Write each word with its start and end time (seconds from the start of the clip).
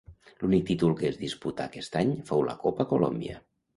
L'únic 0.43 0.63
títol 0.69 0.95
que 1.01 1.11
es 1.11 1.19
disputà 1.19 1.67
aquest 1.73 1.99
any 2.01 2.15
fou 2.31 2.45
la 2.51 2.57
Copa 2.65 2.87
Colòmbia. 2.95 3.39